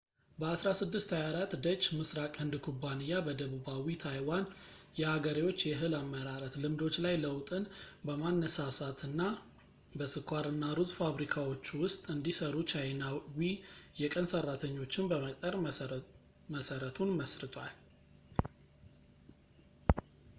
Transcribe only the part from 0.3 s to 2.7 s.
በ1624 ደች ምስራቅ ህንድ